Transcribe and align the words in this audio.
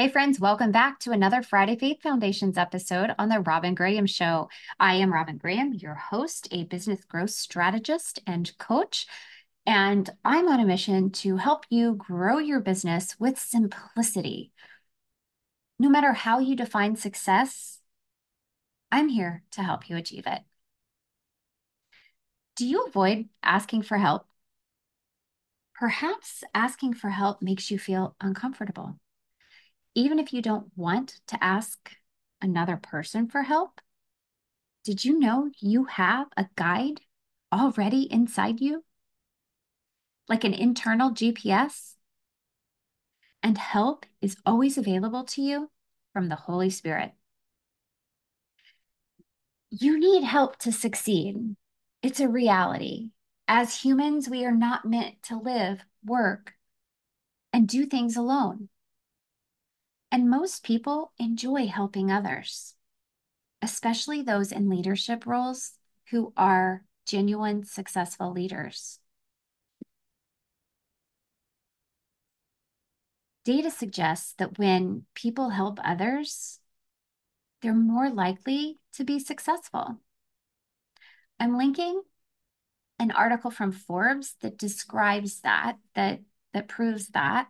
Hey, 0.00 0.08
friends, 0.08 0.40
welcome 0.40 0.72
back 0.72 0.98
to 1.00 1.10
another 1.10 1.42
Friday 1.42 1.76
Faith 1.76 2.00
Foundations 2.00 2.56
episode 2.56 3.14
on 3.18 3.28
The 3.28 3.40
Robin 3.40 3.74
Graham 3.74 4.06
Show. 4.06 4.48
I 4.78 4.94
am 4.94 5.12
Robin 5.12 5.36
Graham, 5.36 5.74
your 5.74 5.92
host, 5.92 6.48
a 6.50 6.64
business 6.64 7.04
growth 7.04 7.28
strategist 7.28 8.18
and 8.26 8.50
coach. 8.56 9.06
And 9.66 10.08
I'm 10.24 10.48
on 10.48 10.58
a 10.58 10.64
mission 10.64 11.10
to 11.10 11.36
help 11.36 11.66
you 11.68 11.96
grow 11.96 12.38
your 12.38 12.60
business 12.60 13.14
with 13.20 13.38
simplicity. 13.38 14.52
No 15.78 15.90
matter 15.90 16.14
how 16.14 16.38
you 16.38 16.56
define 16.56 16.96
success, 16.96 17.80
I'm 18.90 19.08
here 19.08 19.42
to 19.50 19.62
help 19.62 19.90
you 19.90 19.98
achieve 19.98 20.26
it. 20.26 20.40
Do 22.56 22.66
you 22.66 22.86
avoid 22.86 23.28
asking 23.42 23.82
for 23.82 23.98
help? 23.98 24.24
Perhaps 25.74 26.42
asking 26.54 26.94
for 26.94 27.10
help 27.10 27.42
makes 27.42 27.70
you 27.70 27.78
feel 27.78 28.16
uncomfortable 28.18 28.98
even 29.94 30.18
if 30.18 30.32
you 30.32 30.42
don't 30.42 30.70
want 30.76 31.20
to 31.28 31.42
ask 31.42 31.92
another 32.40 32.76
person 32.76 33.28
for 33.28 33.42
help, 33.42 33.80
did 34.84 35.04
you 35.04 35.18
know 35.18 35.50
you 35.58 35.84
have 35.84 36.28
a 36.36 36.46
guide 36.56 37.00
already 37.52 38.02
inside 38.10 38.60
you? 38.60 38.84
Like 40.28 40.44
an 40.44 40.54
internal 40.54 41.10
GPS? 41.10 41.96
And 43.42 43.58
help 43.58 44.06
is 44.20 44.36
always 44.46 44.78
available 44.78 45.24
to 45.24 45.42
you 45.42 45.70
from 46.12 46.28
the 46.28 46.36
Holy 46.36 46.70
Spirit. 46.70 47.12
You 49.70 49.98
need 49.98 50.24
help 50.24 50.58
to 50.58 50.72
succeed. 50.72 51.56
It's 52.02 52.20
a 52.20 52.28
reality. 52.28 53.10
As 53.46 53.82
humans, 53.82 54.28
we 54.28 54.44
are 54.44 54.54
not 54.54 54.84
meant 54.84 55.22
to 55.24 55.38
live, 55.38 55.84
work, 56.04 56.54
and 57.52 57.68
do 57.68 57.86
things 57.86 58.16
alone. 58.16 58.68
And 60.12 60.28
most 60.28 60.64
people 60.64 61.12
enjoy 61.18 61.66
helping 61.68 62.10
others, 62.10 62.74
especially 63.62 64.22
those 64.22 64.50
in 64.50 64.68
leadership 64.68 65.24
roles 65.24 65.72
who 66.10 66.32
are 66.36 66.84
genuine, 67.06 67.64
successful 67.64 68.32
leaders. 68.32 68.98
Data 73.44 73.70
suggests 73.70 74.34
that 74.34 74.58
when 74.58 75.04
people 75.14 75.50
help 75.50 75.78
others, 75.82 76.58
they're 77.62 77.74
more 77.74 78.10
likely 78.10 78.78
to 78.94 79.04
be 79.04 79.18
successful. 79.18 79.98
I'm 81.38 81.56
linking 81.56 82.02
an 82.98 83.10
article 83.12 83.50
from 83.50 83.72
Forbes 83.72 84.34
that 84.40 84.58
describes 84.58 85.40
that, 85.40 85.78
that, 85.94 86.20
that 86.52 86.68
proves 86.68 87.08
that 87.08 87.48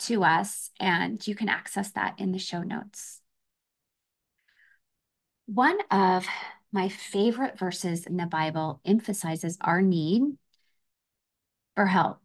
to 0.00 0.24
us, 0.24 0.70
and 0.78 1.24
you 1.26 1.34
can 1.34 1.48
access 1.48 1.90
that 1.92 2.14
in 2.18 2.32
the 2.32 2.38
show 2.38 2.62
notes. 2.62 3.20
One 5.46 5.78
of 5.90 6.26
my 6.72 6.88
favorite 6.88 7.58
verses 7.58 8.06
in 8.06 8.16
the 8.16 8.26
Bible 8.26 8.80
emphasizes 8.84 9.56
our 9.60 9.80
need 9.80 10.22
for 11.74 11.86
help. 11.86 12.20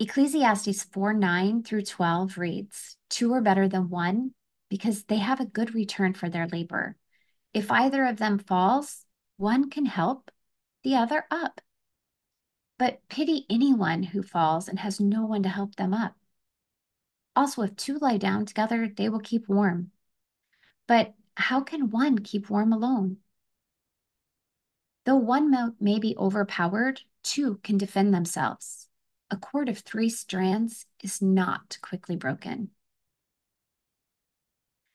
Ecclesiastes 0.00 0.84
4 0.84 1.12
9 1.12 1.62
through 1.64 1.82
12 1.82 2.38
reads, 2.38 2.96
Two 3.10 3.34
are 3.34 3.40
better 3.40 3.68
than 3.68 3.90
one 3.90 4.32
because 4.68 5.04
they 5.04 5.16
have 5.16 5.40
a 5.40 5.46
good 5.46 5.74
return 5.74 6.14
for 6.14 6.28
their 6.28 6.46
labor. 6.46 6.96
If 7.52 7.70
either 7.70 8.04
of 8.04 8.18
them 8.18 8.38
falls, 8.38 9.04
one 9.36 9.70
can 9.70 9.86
help 9.86 10.30
the 10.84 10.96
other 10.96 11.24
up 11.30 11.60
but 12.78 13.00
pity 13.08 13.44
anyone 13.50 14.04
who 14.04 14.22
falls 14.22 14.68
and 14.68 14.78
has 14.78 15.00
no 15.00 15.26
one 15.26 15.42
to 15.42 15.48
help 15.48 15.74
them 15.74 15.92
up. 15.92 16.14
Also, 17.34 17.62
if 17.62 17.76
two 17.76 17.98
lie 17.98 18.16
down 18.16 18.46
together, 18.46 18.88
they 18.88 19.08
will 19.08 19.20
keep 19.20 19.48
warm. 19.48 19.90
But 20.86 21.14
how 21.36 21.60
can 21.60 21.90
one 21.90 22.18
keep 22.18 22.48
warm 22.48 22.72
alone? 22.72 23.18
Though 25.04 25.16
one 25.16 25.74
may 25.80 25.98
be 25.98 26.16
overpowered, 26.16 27.02
two 27.22 27.60
can 27.62 27.78
defend 27.78 28.12
themselves. 28.12 28.88
A 29.30 29.36
cord 29.36 29.68
of 29.68 29.78
three 29.78 30.08
strands 30.08 30.86
is 31.02 31.20
not 31.20 31.78
quickly 31.82 32.16
broken. 32.16 32.70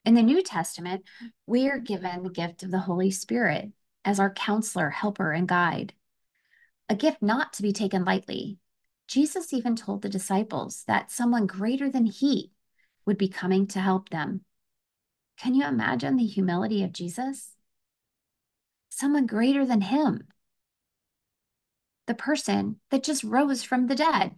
In 0.05 0.15
the 0.15 0.23
New 0.23 0.41
Testament, 0.41 1.03
we 1.45 1.69
are 1.69 1.79
given 1.79 2.23
the 2.23 2.29
gift 2.29 2.63
of 2.63 2.71
the 2.71 2.79
Holy 2.79 3.11
Spirit 3.11 3.71
as 4.03 4.19
our 4.19 4.33
counselor, 4.33 4.89
helper, 4.89 5.31
and 5.31 5.47
guide 5.47 5.93
a 6.89 6.95
gift 6.95 7.21
not 7.21 7.53
to 7.53 7.61
be 7.61 7.73
taken 7.73 8.05
lightly. 8.05 8.57
Jesus 9.07 9.53
even 9.53 9.75
told 9.75 10.01
the 10.01 10.09
disciples 10.09 10.83
that 10.87 11.11
someone 11.11 11.45
greater 11.45 11.89
than 11.89 12.05
he 12.05 12.51
would 13.05 13.17
be 13.17 13.27
coming 13.27 13.67
to 13.67 13.79
help 13.79 14.09
them. 14.09 14.41
Can 15.37 15.55
you 15.55 15.65
imagine 15.65 16.15
the 16.15 16.25
humility 16.25 16.83
of 16.83 16.93
Jesus? 16.93 17.55
Someone 18.89 19.25
greater 19.25 19.65
than 19.65 19.81
him, 19.81 20.27
the 22.05 22.13
person 22.13 22.79
that 22.91 23.03
just 23.03 23.23
rose 23.23 23.63
from 23.63 23.87
the 23.87 23.95
dead. 23.95 24.35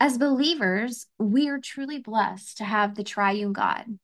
As 0.00 0.18
believers, 0.18 1.06
we 1.18 1.48
are 1.48 1.60
truly 1.60 1.98
blessed 1.98 2.58
to 2.58 2.64
have 2.64 2.94
the 2.94 3.04
triune 3.04 3.52
God, 3.52 3.98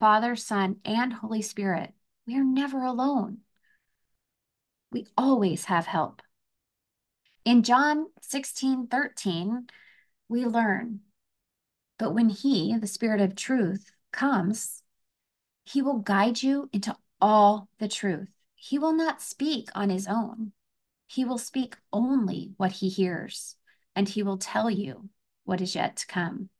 Father, 0.00 0.34
Son, 0.34 0.76
and 0.84 1.12
Holy 1.12 1.42
Spirit. 1.42 1.92
We 2.26 2.36
are 2.36 2.44
never 2.44 2.82
alone 2.82 3.38
we 4.94 5.08
always 5.18 5.64
have 5.64 5.86
help. 5.86 6.22
In 7.44 7.64
John 7.64 8.06
16 8.22 8.86
13, 8.86 9.66
we 10.28 10.46
learn, 10.46 11.00
but 11.98 12.14
when 12.14 12.28
He, 12.28 12.74
the 12.78 12.86
Spirit 12.86 13.20
of 13.20 13.34
truth, 13.34 13.90
comes, 14.12 14.84
He 15.64 15.82
will 15.82 15.98
guide 15.98 16.44
you 16.44 16.70
into 16.72 16.96
all 17.20 17.68
the 17.80 17.88
truth. 17.88 18.28
He 18.54 18.78
will 18.78 18.92
not 18.92 19.20
speak 19.20 19.68
on 19.74 19.90
His 19.90 20.06
own. 20.06 20.52
He 21.08 21.24
will 21.24 21.38
speak 21.38 21.76
only 21.92 22.52
what 22.56 22.72
He 22.72 22.88
hears, 22.88 23.56
and 23.96 24.08
He 24.08 24.22
will 24.22 24.38
tell 24.38 24.70
you 24.70 25.10
what 25.42 25.60
is 25.60 25.74
yet 25.74 25.96
to 25.96 26.06
come. 26.06 26.50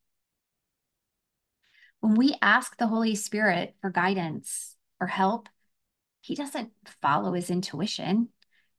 When 2.00 2.16
we 2.16 2.34
ask 2.42 2.76
the 2.76 2.88
Holy 2.88 3.14
Spirit 3.14 3.76
for 3.80 3.90
guidance 3.90 4.76
or 5.00 5.06
help, 5.06 5.48
he 6.24 6.34
doesn't 6.34 6.72
follow 7.02 7.34
his 7.34 7.50
intuition. 7.50 8.30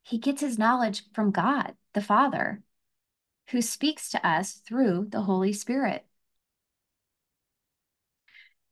He 0.02 0.18
gets 0.18 0.42
his 0.42 0.58
knowledge 0.58 1.04
from 1.14 1.30
God, 1.30 1.76
the 1.94 2.02
Father, 2.02 2.64
who 3.52 3.62
speaks 3.62 4.10
to 4.10 4.28
us 4.28 4.54
through 4.68 5.10
the 5.10 5.22
Holy 5.22 5.54
Spirit. 5.54 6.04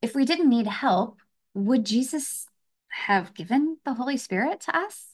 If 0.01 0.15
we 0.15 0.25
didn't 0.25 0.49
need 0.49 0.65
help, 0.65 1.19
would 1.53 1.85
Jesus 1.85 2.47
have 2.87 3.35
given 3.35 3.77
the 3.85 3.93
Holy 3.93 4.17
Spirit 4.17 4.61
to 4.61 4.75
us? 4.75 5.09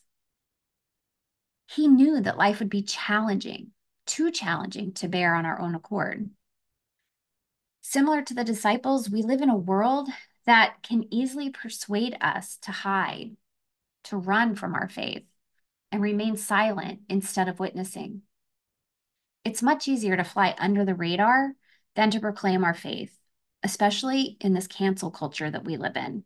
He 1.68 1.90
knew 1.90 2.22
that 2.22 2.38
life 2.38 2.60
would 2.60 2.70
be 2.70 2.82
challenging, 2.82 3.72
too 4.06 4.32
challenging 4.32 4.94
to 4.94 5.10
bear 5.10 5.36
on 5.36 5.46
our 5.46 5.60
own 5.60 5.76
accord. 5.76 6.30
Similar 7.82 8.22
to 8.22 8.34
the 8.34 8.46
disciples, 8.46 9.10
we 9.10 9.22
live 9.22 9.42
in 9.42 9.50
a 9.50 9.58
world 9.58 10.08
that 10.46 10.76
can 10.82 11.14
easily 11.14 11.50
persuade 11.50 12.16
us 12.22 12.56
to 12.62 12.72
hide 12.72 13.36
to 14.06 14.18
run 14.18 14.56
from 14.56 14.76
our 14.76 14.90
faith 14.90 15.24
and 15.92 16.02
remain 16.02 16.38
silent 16.38 17.02
instead 17.10 17.48
of 17.48 17.60
witnessing. 17.60 18.22
It's 19.46 19.64
much 19.64 19.88
easier 19.88 20.16
to 20.18 20.24
fly 20.24 20.56
under 20.58 20.86
the 20.86 20.96
radar 20.96 21.54
than 21.96 22.12
to 22.12 22.20
proclaim 22.20 22.64
our 22.64 22.74
faith, 22.74 23.18
especially 23.64 24.38
in 24.42 24.54
this 24.54 24.68
cancel 24.68 25.12
culture 25.12 25.50
that 25.50 25.66
we 25.66 25.78
live 25.78 25.96
in. 25.96 26.24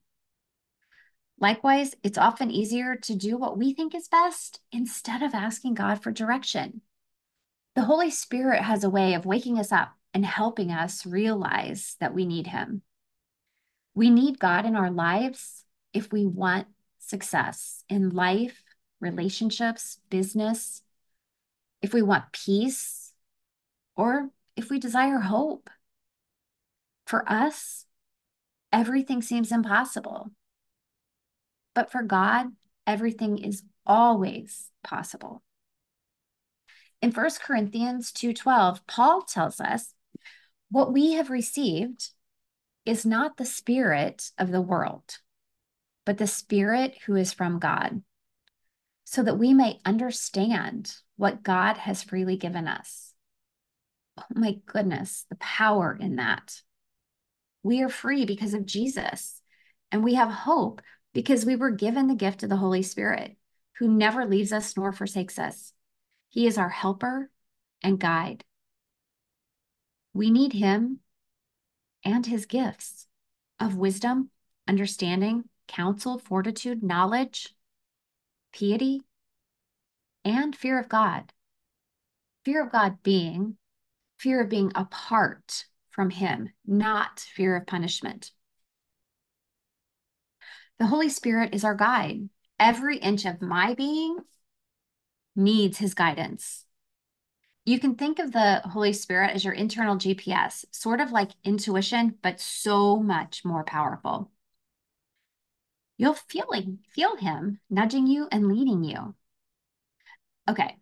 Likewise, 1.39 1.95
it's 2.03 2.17
often 2.17 2.51
easier 2.51 2.95
to 2.95 3.15
do 3.15 3.37
what 3.37 3.57
we 3.57 3.73
think 3.73 3.95
is 3.95 4.07
best 4.07 4.59
instead 4.71 5.21
of 5.21 5.33
asking 5.33 5.73
God 5.73 6.01
for 6.01 6.11
direction. 6.11 6.81
The 7.75 7.83
Holy 7.83 8.11
Spirit 8.11 8.61
has 8.61 8.83
a 8.83 8.89
way 8.89 9.13
of 9.13 9.25
waking 9.25 9.59
us 9.59 9.71
up 9.71 9.93
and 10.13 10.25
helping 10.25 10.71
us 10.71 11.05
realize 11.05 11.95
that 11.99 12.13
we 12.13 12.25
need 12.25 12.47
Him. 12.47 12.83
We 13.95 14.09
need 14.09 14.39
God 14.39 14.65
in 14.65 14.75
our 14.75 14.91
lives 14.91 15.65
if 15.91 16.11
we 16.11 16.25
want 16.25 16.67
success 17.07 17.83
in 17.89 18.09
life, 18.09 18.63
relationships, 18.99 19.99
business, 20.09 20.81
if 21.81 21.93
we 21.93 22.01
want 22.01 22.31
peace, 22.31 23.13
or 23.95 24.29
if 24.55 24.69
we 24.69 24.79
desire 24.79 25.19
hope. 25.19 25.69
For 27.05 27.29
us, 27.29 27.85
everything 28.71 29.21
seems 29.21 29.51
impossible. 29.51 30.31
But 31.75 31.91
for 31.91 32.03
God, 32.03 32.47
everything 32.87 33.37
is 33.37 33.63
always 33.85 34.69
possible. 34.83 35.43
In 37.01 37.11
1 37.11 37.41
Corinthians 37.41 38.11
2:12, 38.13 38.87
Paul 38.87 39.23
tells 39.23 39.59
us, 39.59 39.93
"What 40.69 40.93
we 40.93 41.13
have 41.13 41.29
received 41.29 42.11
is 42.85 43.05
not 43.05 43.37
the 43.37 43.45
spirit 43.45 44.31
of 44.37 44.51
the 44.51 44.61
world, 44.61 45.19
but 46.05 46.17
the 46.17 46.27
Spirit 46.27 46.97
who 47.05 47.15
is 47.15 47.33
from 47.33 47.59
God, 47.59 48.01
so 49.05 49.23
that 49.23 49.37
we 49.37 49.53
may 49.53 49.79
understand 49.85 50.93
what 51.17 51.43
God 51.43 51.77
has 51.77 52.03
freely 52.03 52.37
given 52.37 52.67
us. 52.67 53.13
Oh 54.17 54.23
my 54.33 54.57
goodness, 54.65 55.25
the 55.29 55.35
power 55.37 55.97
in 55.99 56.17
that. 56.17 56.61
We 57.63 57.81
are 57.81 57.89
free 57.89 58.25
because 58.25 58.53
of 58.53 58.65
Jesus, 58.65 59.41
and 59.91 60.03
we 60.03 60.15
have 60.15 60.29
hope 60.29 60.81
because 61.13 61.45
we 61.45 61.55
were 61.55 61.71
given 61.71 62.07
the 62.07 62.15
gift 62.15 62.43
of 62.43 62.49
the 62.49 62.57
Holy 62.57 62.81
Spirit, 62.81 63.37
who 63.77 63.87
never 63.87 64.25
leaves 64.25 64.51
us 64.51 64.75
nor 64.75 64.91
forsakes 64.91 65.39
us. 65.39 65.73
He 66.29 66.47
is 66.47 66.57
our 66.57 66.69
helper 66.69 67.29
and 67.81 67.99
guide. 67.99 68.43
We 70.13 70.31
need 70.31 70.53
him 70.53 70.99
and 72.03 72.25
his 72.25 72.45
gifts 72.45 73.07
of 73.59 73.75
wisdom, 73.75 74.29
understanding, 74.67 75.45
counsel, 75.67 76.19
fortitude, 76.19 76.83
knowledge, 76.83 77.55
piety, 78.57 79.01
and 80.25 80.55
fear 80.55 80.79
of 80.79 80.89
God. 80.89 81.33
Fear 82.45 82.65
of 82.65 82.71
God 82.71 82.97
being 83.03 83.57
fear 84.23 84.41
of 84.41 84.49
being 84.49 84.71
apart 84.73 85.65
from 85.89 86.09
him, 86.09 86.49
not 86.65 87.19
fear 87.19 87.57
of 87.57 87.67
punishment. 87.67 88.31
The 90.79 90.87
Holy 90.87 91.09
Spirit 91.09 91.53
is 91.53 91.65
our 91.65 91.75
guide. 91.75 92.29
Every 92.57 92.97
inch 92.97 93.25
of 93.25 93.41
my 93.41 93.73
being 93.73 94.17
needs 95.35 95.77
his 95.77 95.93
guidance. 95.93 96.65
You 97.65 97.79
can 97.79 97.95
think 97.95 98.19
of 98.19 98.31
the 98.31 98.61
Holy 98.65 98.93
Spirit 98.93 99.31
as 99.31 99.43
your 99.43 99.53
internal 99.53 99.97
GPS, 99.97 100.65
sort 100.71 101.01
of 101.01 101.11
like 101.11 101.31
intuition, 101.43 102.15
but 102.21 102.39
so 102.39 102.97
much 102.97 103.45
more 103.45 103.63
powerful. 103.63 104.31
You'll 105.97 106.13
feel 106.13 106.45
like, 106.49 106.65
feel 106.93 107.15
him 107.15 107.59
nudging 107.69 108.07
you 108.07 108.27
and 108.31 108.47
leading 108.47 108.83
you. 108.83 109.15
Okay, 110.49 110.77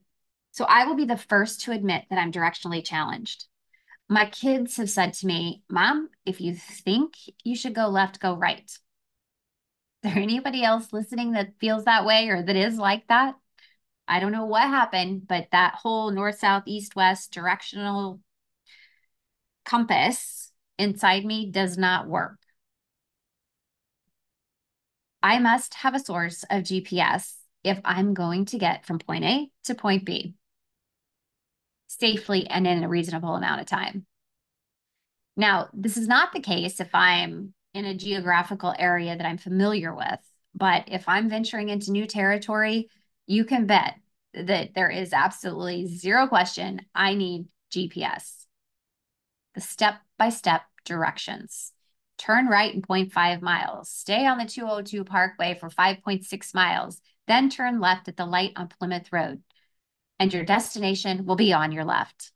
so 0.51 0.65
I 0.65 0.85
will 0.85 0.95
be 0.95 1.05
the 1.05 1.17
first 1.17 1.61
to 1.61 1.71
admit 1.71 2.05
that 2.09 2.17
I'm 2.19 2.31
directionally 2.31 2.83
challenged. 2.83 3.45
My 4.09 4.25
kids 4.25 4.77
have 4.77 4.89
said 4.89 5.13
to 5.15 5.27
me, 5.27 5.63
Mom, 5.69 6.09
if 6.25 6.41
you 6.41 6.55
think 6.55 7.13
you 7.43 7.55
should 7.55 7.75
go 7.75 7.87
left, 7.87 8.19
go 8.19 8.35
right. 8.35 8.65
Is 8.69 8.79
there 10.01 10.17
anybody 10.17 10.63
else 10.63 10.91
listening 10.91 11.33
that 11.33 11.59
feels 11.59 11.85
that 11.85 12.05
way 12.05 12.27
or 12.29 12.41
that 12.41 12.55
is 12.55 12.77
like 12.77 13.07
that? 13.07 13.35
I 14.07 14.19
don't 14.19 14.31
know 14.31 14.45
what 14.45 14.63
happened, 14.63 15.27
but 15.27 15.47
that 15.51 15.75
whole 15.75 16.11
north, 16.11 16.39
south, 16.39 16.63
east, 16.65 16.95
west 16.95 17.31
directional 17.31 18.19
compass 19.63 20.51
inside 20.77 21.23
me 21.23 21.49
does 21.49 21.77
not 21.77 22.07
work. 22.07 22.40
I 25.23 25.39
must 25.39 25.75
have 25.75 25.95
a 25.95 25.99
source 25.99 26.43
of 26.49 26.63
GPS 26.63 27.33
if 27.63 27.79
I'm 27.85 28.13
going 28.13 28.45
to 28.45 28.57
get 28.57 28.85
from 28.85 28.99
point 28.99 29.23
A 29.23 29.49
to 29.65 29.75
point 29.75 30.05
B 30.05 30.35
safely 31.87 32.47
and 32.47 32.65
in 32.65 32.83
a 32.83 32.89
reasonable 32.89 33.35
amount 33.35 33.61
of 33.61 33.67
time. 33.67 34.05
Now, 35.35 35.69
this 35.73 35.97
is 35.97 36.07
not 36.07 36.31
the 36.31 36.39
case 36.39 36.79
if 36.79 36.93
I'm 36.93 37.53
in 37.73 37.85
a 37.85 37.95
geographical 37.95 38.73
area 38.77 39.15
that 39.15 39.25
I'm 39.25 39.37
familiar 39.37 39.93
with, 39.93 40.19
but 40.55 40.85
if 40.87 41.07
I'm 41.07 41.29
venturing 41.29 41.69
into 41.69 41.91
new 41.91 42.05
territory, 42.05 42.89
you 43.27 43.45
can 43.45 43.65
bet 43.65 43.95
that 44.33 44.73
there 44.73 44.89
is 44.89 45.13
absolutely 45.13 45.87
zero 45.87 46.27
question 46.27 46.81
I 46.95 47.13
need 47.13 47.47
GPS. 47.73 48.45
The 49.55 49.61
step 49.61 49.95
by 50.17 50.29
step 50.29 50.63
directions. 50.85 51.73
Turn 52.21 52.45
right 52.45 52.73
in 52.73 52.83
0.5 52.83 53.41
miles. 53.41 53.89
Stay 53.89 54.27
on 54.27 54.37
the 54.37 54.45
202 54.45 55.03
Parkway 55.03 55.57
for 55.59 55.69
5.6 55.69 56.53
miles. 56.53 57.01
Then 57.27 57.49
turn 57.49 57.79
left 57.79 58.07
at 58.07 58.15
the 58.15 58.27
light 58.27 58.53
on 58.55 58.67
Plymouth 58.67 59.11
Road 59.11 59.41
and 60.21 60.31
your 60.31 60.45
destination 60.45 61.25
will 61.25 61.35
be 61.35 61.51
on 61.51 61.71
your 61.71 61.83
left. 61.83 62.31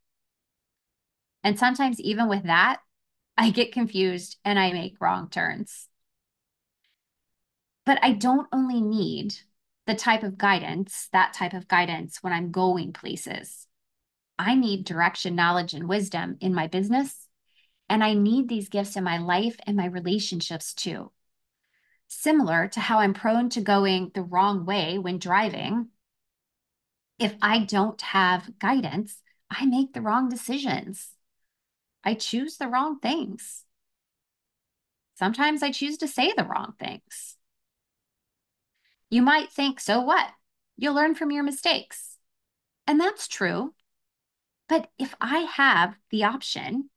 And 1.43 1.59
sometimes, 1.59 1.99
even 1.99 2.27
with 2.27 2.45
that, 2.45 2.79
I 3.37 3.51
get 3.51 3.73
confused 3.73 4.37
and 4.43 4.57
I 4.57 4.73
make 4.73 4.99
wrong 4.99 5.29
turns. 5.29 5.87
But 7.85 7.99
I 8.01 8.13
don't 8.13 8.47
only 8.51 8.81
need 8.81 9.35
the 9.85 9.93
type 9.93 10.23
of 10.23 10.39
guidance, 10.39 11.09
that 11.13 11.33
type 11.33 11.53
of 11.53 11.67
guidance 11.67 12.23
when 12.23 12.33
I'm 12.33 12.49
going 12.49 12.91
places. 12.91 13.67
I 14.39 14.55
need 14.55 14.85
direction, 14.85 15.35
knowledge, 15.35 15.75
and 15.75 15.87
wisdom 15.87 16.37
in 16.41 16.55
my 16.55 16.65
business. 16.65 17.24
And 17.87 18.03
I 18.03 18.13
need 18.13 18.49
these 18.49 18.69
gifts 18.69 18.95
in 18.95 19.03
my 19.03 19.17
life 19.17 19.57
and 19.65 19.77
my 19.77 19.85
relationships 19.85 20.73
too. 20.73 21.11
Similar 22.07 22.67
to 22.69 22.79
how 22.79 22.99
I'm 22.99 23.13
prone 23.13 23.49
to 23.49 23.61
going 23.61 24.11
the 24.13 24.23
wrong 24.23 24.65
way 24.65 24.97
when 24.97 25.19
driving, 25.19 25.89
if 27.19 27.35
I 27.41 27.59
don't 27.59 28.01
have 28.01 28.59
guidance, 28.59 29.21
I 29.49 29.65
make 29.65 29.93
the 29.93 30.01
wrong 30.01 30.29
decisions. 30.29 31.09
I 32.03 32.13
choose 32.13 32.57
the 32.57 32.67
wrong 32.67 32.99
things. 32.99 33.63
Sometimes 35.15 35.63
I 35.63 35.71
choose 35.71 35.97
to 35.99 36.07
say 36.07 36.33
the 36.35 36.43
wrong 36.43 36.73
things. 36.79 37.37
You 39.09 39.21
might 39.21 39.51
think, 39.51 39.79
so 39.79 40.01
what? 40.01 40.29
You'll 40.77 40.95
learn 40.95 41.15
from 41.15 41.31
your 41.31 41.43
mistakes. 41.43 42.17
And 42.85 42.99
that's 42.99 43.27
true. 43.27 43.73
But 44.67 44.89
if 44.99 45.15
I 45.21 45.39
have 45.55 45.95
the 46.09 46.25
option, 46.25 46.89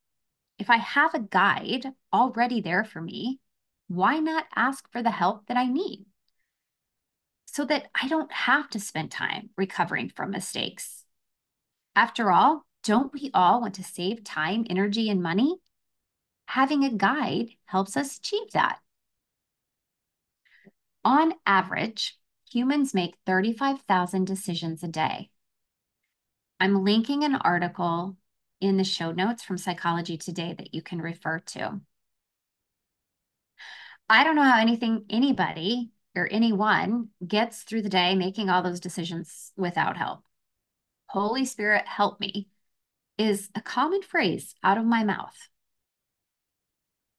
if 0.58 0.70
I 0.70 0.76
have 0.76 1.14
a 1.14 1.20
guide 1.20 1.93
already 2.12 2.60
there 2.60 2.84
for 2.84 3.00
me, 3.00 3.40
why 3.88 4.19
not 4.19 4.46
ask 4.55 4.90
for 4.90 5.02
the 5.02 5.10
help 5.10 5.46
that 5.46 5.56
I 5.56 5.66
need? 5.66 6.06
so 7.50 7.64
that 7.64 7.87
I 8.00 8.08
don't 8.08 8.31
have 8.31 8.69
to 8.70 8.78
spend 8.78 9.10
time 9.10 9.50
recovering 9.56 10.10
from 10.10 10.31
mistakes. 10.31 11.05
After 11.96 12.31
all, 12.31 12.66
don't 12.84 13.12
we 13.12 13.31
all 13.32 13.60
want 13.62 13.75
to 13.76 13.82
save 13.82 14.22
time, 14.22 14.66
energy, 14.69 15.08
and 15.08 15.22
money? 15.22 15.56
Having 16.46 16.84
a 16.84 16.93
guide 16.93 17.49
helps 17.64 17.96
us 17.96 18.19
achieve 18.19 18.52
that. 18.52 18.78
On 21.04 21.32
average, 21.46 22.16
humans 22.49 22.94
make 22.94 23.16
35,000 23.25 24.26
decisions 24.26 24.82
a 24.84 24.88
day. 24.88 25.31
I'm 26.61 26.84
linking 26.84 27.25
an 27.25 27.34
article 27.34 28.16
in 28.60 28.76
the 28.76 28.84
show 28.84 29.12
notes 29.12 29.43
from 29.43 29.58
Psychology 29.58 30.16
Today 30.16 30.55
that 30.56 30.75
you 30.75 30.82
can 30.82 31.00
refer 31.00 31.38
to. 31.38 31.81
I 34.08 34.25
don't 34.25 34.37
know 34.37 34.43
how 34.43 34.60
anything 34.60 35.05
anybody 35.10 35.90
or 36.16 36.28
anyone 36.31 37.08
gets 37.26 37.62
through 37.62 37.82
the 37.82 37.88
day 37.88 38.14
making 38.14 38.49
all 38.49 38.62
those 38.62 38.81
decisions 38.81 39.52
without 39.56 39.96
help. 39.96 40.20
Holy 41.06 41.44
Spirit, 41.44 41.87
help 41.87 42.20
me 42.20 42.49
is 43.19 43.50
a 43.55 43.60
common 43.60 44.02
phrase 44.02 44.55
out 44.62 44.78
of 44.78 44.84
my 44.84 45.04
mouth. 45.04 45.37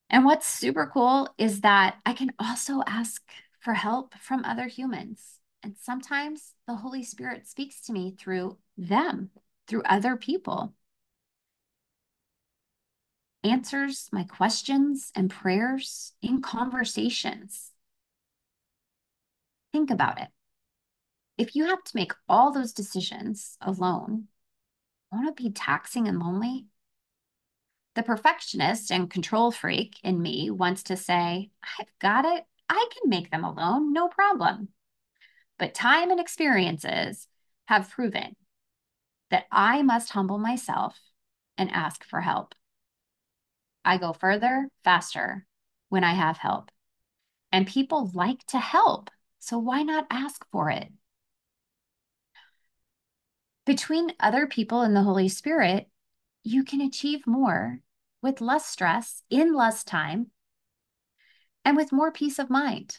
And 0.09 0.25
what's 0.25 0.47
super 0.47 0.89
cool 0.91 1.29
is 1.37 1.61
that 1.61 1.97
I 2.05 2.13
can 2.13 2.31
also 2.39 2.81
ask 2.87 3.21
for 3.59 3.73
help 3.73 4.15
from 4.15 4.43
other 4.43 4.67
humans. 4.67 5.39
And 5.61 5.75
sometimes 5.77 6.53
the 6.67 6.75
Holy 6.75 7.03
Spirit 7.03 7.47
speaks 7.47 7.81
to 7.81 7.93
me 7.93 8.15
through 8.17 8.57
them, 8.77 9.29
through 9.67 9.83
other 9.83 10.15
people. 10.15 10.73
Answers 13.43 14.09
my 14.11 14.23
questions 14.23 15.11
and 15.15 15.29
prayers 15.29 16.13
in 16.21 16.41
conversations 16.41 17.71
Think 19.71 19.91
about 19.91 20.19
it. 20.19 20.29
If 21.37 21.55
you 21.55 21.65
have 21.67 21.83
to 21.83 21.95
make 21.95 22.13
all 22.27 22.51
those 22.51 22.73
decisions 22.73 23.57
alone, 23.61 24.27
won't 25.11 25.27
it 25.27 25.35
be 25.35 25.51
taxing 25.51 26.07
and 26.07 26.19
lonely? 26.19 26.65
The 27.95 28.03
perfectionist 28.03 28.91
and 28.91 29.09
control 29.09 29.51
freak 29.51 29.97
in 30.03 30.21
me 30.21 30.49
wants 30.49 30.83
to 30.83 30.97
say, 30.97 31.51
I've 31.79 31.91
got 31.99 32.25
it. 32.25 32.45
I 32.67 32.87
can 32.93 33.09
make 33.09 33.31
them 33.31 33.43
alone, 33.43 33.93
no 33.93 34.07
problem. 34.07 34.69
But 35.57 35.73
time 35.73 36.11
and 36.11 36.19
experiences 36.19 37.27
have 37.65 37.89
proven 37.89 38.35
that 39.29 39.45
I 39.51 39.81
must 39.81 40.11
humble 40.11 40.37
myself 40.37 40.99
and 41.57 41.71
ask 41.71 42.03
for 42.03 42.21
help. 42.21 42.55
I 43.83 43.97
go 43.97 44.13
further, 44.13 44.69
faster 44.83 45.45
when 45.89 46.03
I 46.03 46.13
have 46.13 46.37
help. 46.37 46.71
And 47.51 47.65
people 47.65 48.11
like 48.13 48.45
to 48.47 48.59
help. 48.59 49.09
So 49.39 49.57
why 49.57 49.83
not 49.83 50.07
ask 50.09 50.45
for 50.51 50.69
it? 50.69 50.89
Between 53.65 54.13
other 54.19 54.47
people 54.47 54.81
and 54.81 54.95
the 54.95 55.03
Holy 55.03 55.29
Spirit, 55.29 55.87
you 56.43 56.63
can 56.63 56.81
achieve 56.81 57.27
more 57.27 57.79
with 58.21 58.41
less 58.41 58.65
stress, 58.65 59.23
in 59.29 59.53
less 59.53 59.83
time, 59.83 60.27
and 61.63 61.77
with 61.77 61.91
more 61.91 62.11
peace 62.11 62.39
of 62.39 62.49
mind. 62.49 62.97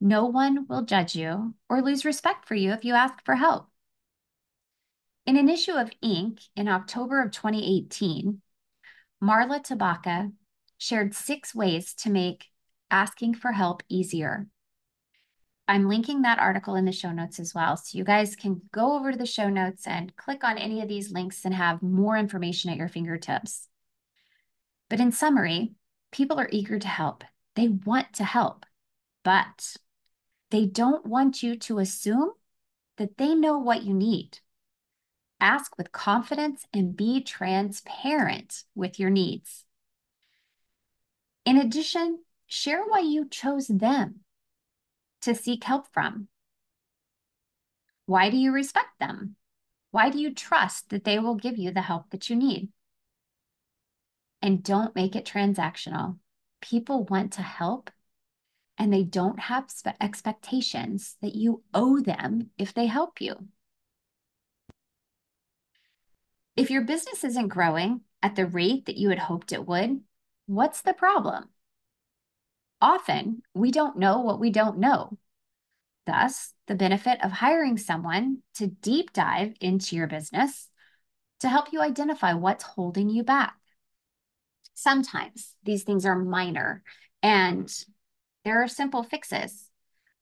No 0.00 0.26
one 0.26 0.66
will 0.68 0.82
judge 0.82 1.14
you 1.14 1.54
or 1.68 1.80
lose 1.80 2.04
respect 2.04 2.46
for 2.46 2.54
you 2.54 2.72
if 2.72 2.84
you 2.84 2.94
ask 2.94 3.24
for 3.24 3.36
help. 3.36 3.68
In 5.26 5.36
an 5.36 5.48
issue 5.48 5.72
of 5.72 5.90
Inc. 6.02 6.48
in 6.54 6.68
October 6.68 7.22
of 7.22 7.30
2018, 7.30 8.42
Marla 9.24 9.66
Tabaka 9.66 10.32
shared 10.76 11.14
six 11.14 11.54
ways 11.54 11.94
to 11.94 12.10
make 12.10 12.50
asking 12.90 13.34
for 13.34 13.52
help 13.52 13.82
easier. 13.88 14.48
I'm 15.66 15.88
linking 15.88 16.22
that 16.22 16.38
article 16.38 16.74
in 16.74 16.84
the 16.84 16.92
show 16.92 17.10
notes 17.10 17.40
as 17.40 17.54
well. 17.54 17.78
So 17.78 17.96
you 17.96 18.04
guys 18.04 18.36
can 18.36 18.60
go 18.70 18.94
over 18.94 19.12
to 19.12 19.16
the 19.16 19.24
show 19.24 19.48
notes 19.48 19.86
and 19.86 20.14
click 20.16 20.44
on 20.44 20.58
any 20.58 20.82
of 20.82 20.88
these 20.88 21.10
links 21.10 21.46
and 21.46 21.54
have 21.54 21.82
more 21.82 22.18
information 22.18 22.70
at 22.70 22.76
your 22.76 22.88
fingertips. 22.88 23.68
But 24.90 25.00
in 25.00 25.10
summary, 25.10 25.72
people 26.12 26.38
are 26.38 26.50
eager 26.52 26.78
to 26.78 26.88
help. 26.88 27.24
They 27.56 27.68
want 27.68 28.12
to 28.14 28.24
help, 28.24 28.66
but 29.22 29.74
they 30.50 30.66
don't 30.66 31.06
want 31.06 31.42
you 31.42 31.56
to 31.60 31.78
assume 31.78 32.32
that 32.98 33.16
they 33.16 33.34
know 33.34 33.56
what 33.56 33.84
you 33.84 33.94
need. 33.94 34.40
Ask 35.44 35.76
with 35.76 35.92
confidence 35.92 36.64
and 36.72 36.96
be 36.96 37.22
transparent 37.22 38.64
with 38.74 38.98
your 38.98 39.10
needs. 39.10 39.66
In 41.44 41.58
addition, 41.58 42.20
share 42.46 42.82
why 42.82 43.00
you 43.00 43.28
chose 43.28 43.68
them 43.68 44.20
to 45.20 45.34
seek 45.34 45.64
help 45.64 45.86
from. 45.92 46.28
Why 48.06 48.30
do 48.30 48.38
you 48.38 48.52
respect 48.52 48.98
them? 48.98 49.36
Why 49.90 50.08
do 50.08 50.18
you 50.18 50.32
trust 50.32 50.88
that 50.88 51.04
they 51.04 51.18
will 51.18 51.34
give 51.34 51.58
you 51.58 51.72
the 51.72 51.82
help 51.82 52.08
that 52.08 52.30
you 52.30 52.36
need? 52.36 52.70
And 54.40 54.62
don't 54.62 54.96
make 54.96 55.14
it 55.14 55.26
transactional. 55.26 56.16
People 56.62 57.04
want 57.04 57.34
to 57.34 57.42
help 57.42 57.90
and 58.78 58.90
they 58.90 59.04
don't 59.04 59.38
have 59.38 59.68
expectations 60.00 61.16
that 61.20 61.34
you 61.34 61.62
owe 61.74 62.00
them 62.00 62.48
if 62.56 62.72
they 62.72 62.86
help 62.86 63.20
you. 63.20 63.48
If 66.56 66.70
your 66.70 66.82
business 66.82 67.24
isn't 67.24 67.48
growing 67.48 68.02
at 68.22 68.36
the 68.36 68.46
rate 68.46 68.86
that 68.86 68.96
you 68.96 69.10
had 69.10 69.18
hoped 69.18 69.52
it 69.52 69.66
would, 69.66 70.00
what's 70.46 70.82
the 70.82 70.94
problem? 70.94 71.48
Often, 72.80 73.42
we 73.54 73.70
don't 73.70 73.98
know 73.98 74.20
what 74.20 74.38
we 74.38 74.50
don't 74.50 74.78
know. 74.78 75.18
Thus, 76.06 76.52
the 76.66 76.74
benefit 76.74 77.24
of 77.24 77.32
hiring 77.32 77.78
someone 77.78 78.42
to 78.56 78.66
deep 78.66 79.12
dive 79.12 79.54
into 79.60 79.96
your 79.96 80.06
business 80.06 80.68
to 81.40 81.48
help 81.48 81.72
you 81.72 81.80
identify 81.80 82.34
what's 82.34 82.64
holding 82.64 83.08
you 83.08 83.24
back. 83.24 83.56
Sometimes 84.74 85.54
these 85.64 85.82
things 85.82 86.04
are 86.06 86.16
minor 86.16 86.82
and 87.22 87.72
there 88.44 88.62
are 88.62 88.68
simple 88.68 89.02
fixes. 89.02 89.70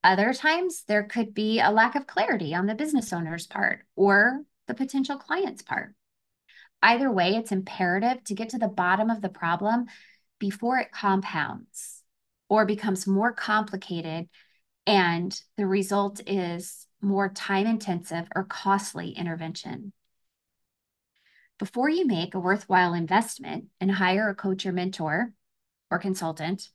Other 0.03 0.33
times, 0.33 0.83
there 0.87 1.03
could 1.03 1.33
be 1.33 1.59
a 1.59 1.71
lack 1.71 1.95
of 1.95 2.07
clarity 2.07 2.55
on 2.55 2.65
the 2.65 2.75
business 2.75 3.13
owner's 3.13 3.47
part 3.47 3.85
or 3.95 4.43
the 4.67 4.73
potential 4.73 5.17
client's 5.17 5.61
part. 5.61 5.93
Either 6.83 7.09
way, 7.09 7.35
it's 7.35 7.53
imperative 7.53 8.23
to 8.25 8.35
get 8.35 8.49
to 8.49 8.57
the 8.57 8.67
bottom 8.67 9.09
of 9.09 9.21
the 9.21 9.29
problem 9.29 9.85
before 10.37 10.77
it 10.77 10.91
compounds 10.91 12.03
or 12.49 12.65
becomes 12.65 13.07
more 13.07 13.31
complicated 13.31 14.27
and 14.85 15.41
the 15.55 15.65
result 15.65 16.19
is 16.27 16.87
more 17.01 17.29
time 17.29 17.65
intensive 17.65 18.27
or 18.35 18.43
costly 18.43 19.11
intervention. 19.11 19.93
Before 21.57 21.87
you 21.87 22.05
make 22.05 22.35
a 22.35 22.39
worthwhile 22.39 22.93
investment 22.93 23.67
and 23.79 23.89
hire 23.89 24.29
a 24.29 24.35
coach 24.35 24.65
or 24.65 24.73
mentor 24.73 25.31
or 25.89 25.99
consultant, 25.99 26.67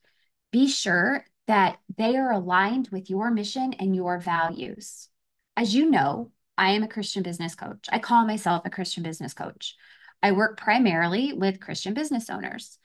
be 0.50 0.68
sure 0.68 1.26
that 1.46 1.78
they 1.96 2.16
are 2.16 2.32
aligned 2.32 2.88
with 2.90 3.10
your 3.10 3.30
mission 3.30 3.74
and 3.74 3.94
your 3.94 4.18
values. 4.18 5.08
As 5.56 5.74
you 5.74 5.90
know, 5.90 6.30
I 6.56 6.70
am 6.70 6.82
a 6.82 6.88
Christian 6.88 7.22
business 7.22 7.54
coach. 7.54 7.86
I 7.90 7.98
call 7.98 8.26
myself 8.26 8.62
a 8.64 8.70
Christian 8.70 9.02
business 9.02 9.34
coach. 9.34 9.76
I 10.22 10.32
work 10.32 10.58
primarily 10.58 11.32
with 11.32 11.60
Christian 11.60 11.94
business 11.94 12.28
owners. 12.30 12.78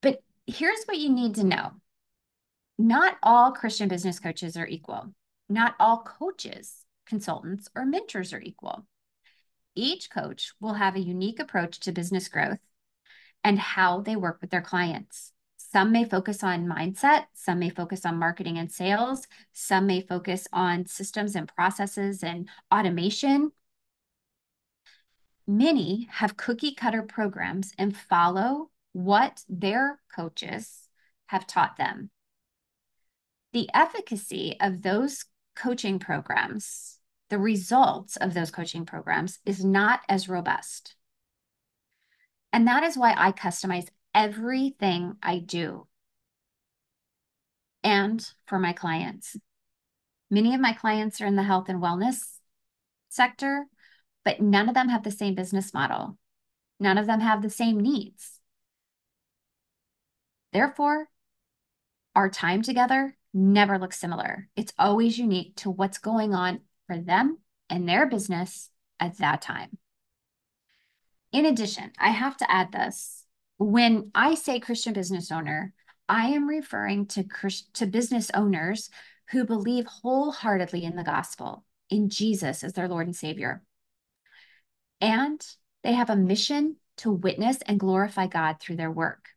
But 0.00 0.20
here's 0.46 0.84
what 0.84 0.98
you 0.98 1.10
need 1.10 1.36
to 1.36 1.44
know 1.44 1.72
not 2.78 3.16
all 3.22 3.52
Christian 3.52 3.88
business 3.88 4.18
coaches 4.18 4.56
are 4.56 4.66
equal. 4.66 5.14
Not 5.48 5.74
all 5.78 6.02
coaches, 6.02 6.84
consultants, 7.06 7.68
or 7.76 7.84
mentors 7.84 8.32
are 8.32 8.40
equal. 8.40 8.86
Each 9.74 10.10
coach 10.10 10.52
will 10.60 10.74
have 10.74 10.96
a 10.96 11.00
unique 11.00 11.38
approach 11.38 11.80
to 11.80 11.92
business 11.92 12.28
growth 12.28 12.58
and 13.44 13.58
how 13.58 14.00
they 14.00 14.16
work 14.16 14.38
with 14.40 14.50
their 14.50 14.62
clients. 14.62 15.32
Some 15.56 15.92
may 15.92 16.04
focus 16.04 16.42
on 16.42 16.66
mindset, 16.66 17.26
some 17.32 17.58
may 17.58 17.70
focus 17.70 18.04
on 18.04 18.18
marketing 18.18 18.58
and 18.58 18.70
sales, 18.70 19.26
some 19.52 19.86
may 19.86 20.02
focus 20.02 20.46
on 20.52 20.86
systems 20.86 21.34
and 21.34 21.48
processes 21.48 22.22
and 22.22 22.48
automation. 22.72 23.52
Many 25.46 26.08
have 26.10 26.36
cookie 26.36 26.74
cutter 26.74 27.02
programs 27.02 27.72
and 27.78 27.96
follow 27.96 28.70
what 28.92 29.42
their 29.48 30.00
coaches 30.14 30.88
have 31.26 31.46
taught 31.46 31.76
them. 31.76 32.10
The 33.52 33.68
efficacy 33.74 34.56
of 34.60 34.82
those 34.82 35.24
coaching 35.54 35.98
programs, 35.98 36.98
the 37.28 37.38
results 37.38 38.16
of 38.16 38.34
those 38.34 38.50
coaching 38.50 38.86
programs, 38.86 39.40
is 39.44 39.64
not 39.64 40.00
as 40.08 40.28
robust. 40.28 40.94
And 42.52 42.66
that 42.66 42.82
is 42.82 42.96
why 42.96 43.14
I 43.16 43.32
customize 43.32 43.88
everything 44.14 45.16
I 45.22 45.38
do 45.38 45.86
and 47.82 48.24
for 48.46 48.58
my 48.58 48.72
clients. 48.72 49.36
Many 50.30 50.54
of 50.54 50.60
my 50.60 50.72
clients 50.72 51.20
are 51.20 51.26
in 51.26 51.36
the 51.36 51.42
health 51.42 51.68
and 51.68 51.82
wellness 51.82 52.38
sector, 53.08 53.66
but 54.24 54.40
none 54.40 54.68
of 54.68 54.74
them 54.74 54.88
have 54.88 55.02
the 55.02 55.10
same 55.10 55.34
business 55.34 55.74
model. 55.74 56.18
None 56.80 56.98
of 56.98 57.06
them 57.06 57.20
have 57.20 57.42
the 57.42 57.50
same 57.50 57.78
needs. 57.80 58.40
Therefore, 60.52 61.08
our 62.14 62.28
time 62.28 62.62
together 62.62 63.16
never 63.32 63.78
looks 63.78 63.98
similar. 63.98 64.48
It's 64.56 64.74
always 64.78 65.18
unique 65.18 65.56
to 65.56 65.70
what's 65.70 65.98
going 65.98 66.34
on 66.34 66.60
for 66.86 66.98
them 66.98 67.38
and 67.70 67.88
their 67.88 68.06
business 68.06 68.68
at 69.00 69.18
that 69.18 69.40
time. 69.40 69.78
In 71.32 71.46
addition, 71.46 71.92
I 71.98 72.10
have 72.10 72.36
to 72.38 72.50
add 72.50 72.72
this 72.72 73.24
when 73.58 74.10
I 74.14 74.34
say 74.34 74.60
Christian 74.60 74.92
business 74.92 75.30
owner, 75.30 75.72
I 76.08 76.26
am 76.28 76.48
referring 76.48 77.06
to, 77.08 77.24
to 77.74 77.86
business 77.86 78.30
owners 78.34 78.90
who 79.30 79.44
believe 79.44 79.86
wholeheartedly 79.86 80.84
in 80.84 80.96
the 80.96 81.04
gospel, 81.04 81.64
in 81.88 82.10
Jesus 82.10 82.64
as 82.64 82.72
their 82.72 82.88
Lord 82.88 83.06
and 83.06 83.16
Savior. 83.16 83.62
And 85.02 85.44
they 85.84 85.92
have 85.92 86.08
a 86.08 86.16
mission 86.16 86.76
to 86.98 87.12
witness 87.12 87.58
and 87.66 87.78
glorify 87.78 88.26
God 88.26 88.58
through 88.58 88.76
their 88.76 88.90
work. 88.90 89.28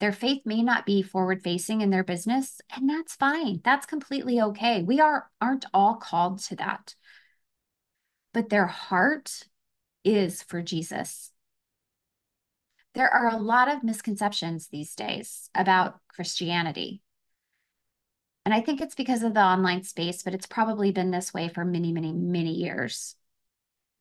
Their 0.00 0.12
faith 0.12 0.42
may 0.44 0.60
not 0.60 0.84
be 0.84 1.00
forward 1.00 1.42
facing 1.42 1.80
in 1.80 1.88
their 1.88 2.04
business, 2.04 2.60
and 2.76 2.90
that's 2.90 3.14
fine. 3.14 3.62
That's 3.64 3.86
completely 3.86 4.38
okay. 4.38 4.82
We 4.82 5.00
are, 5.00 5.30
aren't 5.40 5.64
all 5.72 5.94
called 5.94 6.40
to 6.40 6.56
that. 6.56 6.94
But 8.34 8.50
their 8.50 8.66
heart 8.66 9.44
is 10.04 10.42
for 10.42 10.60
Jesus 10.60 11.30
there 12.94 13.12
are 13.12 13.28
a 13.28 13.36
lot 13.36 13.68
of 13.68 13.82
misconceptions 13.84 14.68
these 14.68 14.94
days 14.94 15.50
about 15.54 15.98
Christianity. 16.08 17.02
And 18.44 18.54
I 18.54 18.60
think 18.60 18.80
it's 18.80 18.94
because 18.94 19.22
of 19.22 19.34
the 19.34 19.40
online 19.42 19.82
space, 19.82 20.22
but 20.22 20.34
it's 20.34 20.46
probably 20.46 20.92
been 20.92 21.10
this 21.10 21.34
way 21.34 21.48
for 21.48 21.64
many, 21.64 21.92
many, 21.92 22.12
many 22.12 22.52
years. 22.52 23.16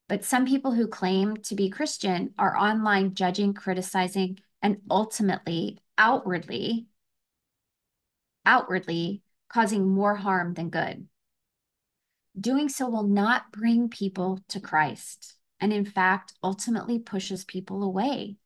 But 0.08 0.24
some 0.24 0.46
people 0.46 0.74
who 0.74 0.88
claim 0.88 1.38
to 1.38 1.56
be 1.56 1.70
Christian 1.70 2.34
are 2.38 2.58
online 2.58 3.16
judging, 3.16 3.54
criticizing, 3.54 4.40
and 4.62 4.78
ultimately, 4.90 5.80
outwardly, 5.98 6.88
outwardly 8.46 9.22
causing 9.50 9.90
more 9.90 10.16
harm 10.16 10.54
than 10.54 10.70
good. 10.70 11.08
Doing 12.40 12.70
so 12.70 12.90
will 12.90 13.08
not 13.08 13.52
bring 13.52 13.90
people 13.90 14.40
to 14.50 14.60
Christ, 14.60 15.36
and 15.60 15.72
in 15.72 15.86
fact, 15.86 16.34
ultimately 16.44 17.00
pushes 17.00 17.46
people 17.46 17.84
away 17.84 18.38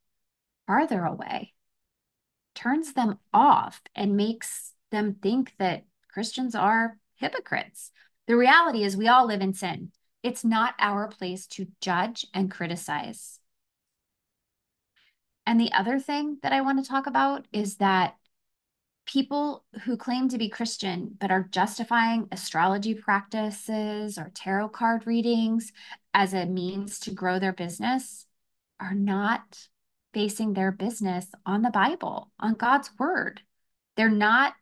farther 0.67 1.05
away, 1.05 1.53
turns 2.53 2.93
them 2.93 3.17
off, 3.33 3.81
and 3.95 4.17
makes 4.17 4.73
them 4.91 5.15
think 5.15 5.53
that 5.57 5.85
Christians 6.11 6.53
are 6.53 6.97
hypocrites. 7.15 7.91
The 8.27 8.35
reality 8.35 8.83
is, 8.83 8.97
we 8.97 9.07
all 9.07 9.25
live 9.25 9.41
in 9.41 9.53
sin. 9.53 9.91
It's 10.23 10.43
not 10.43 10.75
our 10.79 11.07
place 11.07 11.47
to 11.47 11.67
judge 11.81 12.25
and 12.33 12.51
criticize. 12.51 13.39
And 15.45 15.59
the 15.59 15.71
other 15.71 15.99
thing 15.99 16.39
that 16.43 16.51
I 16.51 16.61
want 16.61 16.83
to 16.83 16.89
talk 16.89 17.07
about 17.07 17.47
is 17.53 17.77
that 17.77 18.15
people 19.05 19.63
who 19.83 19.95
claim 19.95 20.27
to 20.29 20.37
be 20.37 20.49
Christian 20.49 21.15
but 21.19 21.31
are 21.31 21.47
justifying 21.51 22.27
astrology 22.31 22.93
practices 22.93 24.17
or 24.17 24.31
tarot 24.35 24.69
card 24.69 25.07
readings 25.07 25.71
as 26.13 26.33
a 26.33 26.45
means 26.45 26.99
to 26.99 27.11
grow 27.11 27.39
their 27.39 27.53
business 27.53 28.25
are 28.79 28.93
not 28.93 29.67
basing 30.13 30.53
their 30.53 30.71
business 30.71 31.27
on 31.45 31.61
the 31.61 31.69
Bible, 31.69 32.31
on 32.39 32.53
God's 32.53 32.89
word. 32.99 33.41
They're 33.95 34.09
not 34.09 34.53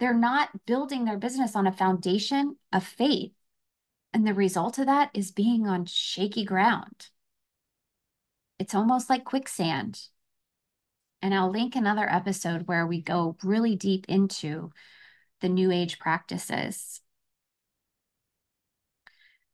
they're 0.00 0.14
not 0.14 0.50
building 0.64 1.04
their 1.04 1.18
business 1.18 1.56
on 1.56 1.66
a 1.66 1.72
foundation 1.72 2.56
of 2.72 2.84
faith. 2.84 3.32
And 4.12 4.26
the 4.26 4.34
result 4.34 4.78
of 4.78 4.86
that 4.86 5.10
is 5.14 5.30
being 5.30 5.66
on 5.66 5.84
shaky 5.84 6.44
ground. 6.44 7.08
It's 8.58 8.74
almost 8.74 9.08
like 9.08 9.24
quicksand. 9.24 10.00
And 11.20 11.34
I'll 11.34 11.50
link 11.50 11.74
another 11.76 12.08
episode 12.10 12.66
where 12.66 12.86
we 12.86 13.00
go 13.00 13.36
really 13.42 13.76
deep 13.76 14.06
into 14.08 14.70
the 15.40 15.48
New 15.48 15.70
Age 15.70 15.98
practices. 15.98 17.00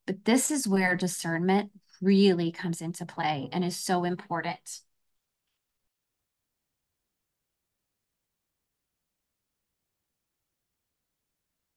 But 0.07 0.25
this 0.25 0.51
is 0.51 0.69
where 0.69 0.97
discernment 0.97 1.73
really 2.01 2.53
comes 2.53 2.81
into 2.81 3.07
play 3.07 3.49
and 3.53 3.65
is 3.65 3.77
so 3.77 4.05
important. 4.05 4.81